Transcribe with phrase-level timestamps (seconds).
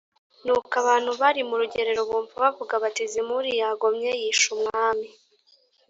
[0.45, 5.07] Nuko abantu bari mu rugerero bumva bavuga bati “Zimuri yagomye yishe umwami”